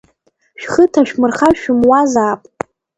[0.61, 2.41] Шәхы ҭашәмырхар шәымуазаап.